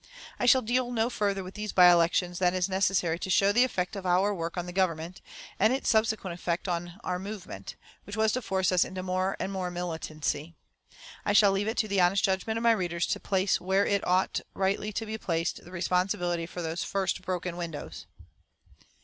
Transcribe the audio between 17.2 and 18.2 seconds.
broken windows.